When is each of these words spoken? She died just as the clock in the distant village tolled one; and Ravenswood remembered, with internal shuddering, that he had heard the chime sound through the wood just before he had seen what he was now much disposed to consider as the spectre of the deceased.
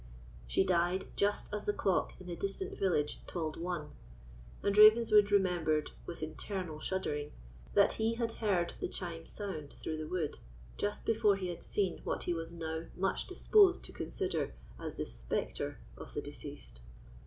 She 0.47 0.63
died 0.63 1.05
just 1.15 1.53
as 1.53 1.65
the 1.65 1.73
clock 1.73 2.19
in 2.19 2.25
the 2.25 2.35
distant 2.35 2.75
village 2.79 3.21
tolled 3.27 3.55
one; 3.61 3.91
and 4.63 4.75
Ravenswood 4.75 5.31
remembered, 5.31 5.91
with 6.07 6.23
internal 6.23 6.79
shuddering, 6.79 7.33
that 7.75 7.93
he 7.93 8.15
had 8.15 8.31
heard 8.31 8.73
the 8.79 8.87
chime 8.89 9.27
sound 9.27 9.75
through 9.83 9.97
the 9.97 10.07
wood 10.07 10.39
just 10.75 11.05
before 11.05 11.35
he 11.35 11.49
had 11.49 11.61
seen 11.61 11.99
what 12.03 12.23
he 12.23 12.33
was 12.33 12.51
now 12.51 12.85
much 12.95 13.27
disposed 13.27 13.83
to 13.83 13.93
consider 13.93 14.55
as 14.79 14.95
the 14.95 15.05
spectre 15.05 15.77
of 15.95 16.15
the 16.15 16.21
deceased. 16.23 16.81